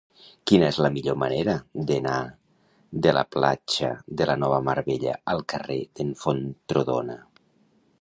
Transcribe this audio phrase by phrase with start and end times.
[0.51, 1.53] Quina és la millor manera
[1.91, 2.15] d'anar
[3.07, 3.93] de la platja
[4.23, 7.25] de la Nova Mar Bella al carrer d'en Fontrodona?